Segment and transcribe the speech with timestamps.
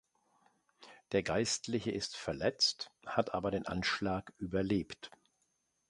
[1.11, 5.11] Der Geistliche ist verletzt, hat aber den Anschlag überlebt.